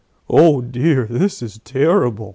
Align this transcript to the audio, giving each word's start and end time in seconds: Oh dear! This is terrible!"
Oh 0.31 0.61
dear! 0.61 1.05
This 1.05 1.43
is 1.43 1.59
terrible!" 1.63 2.29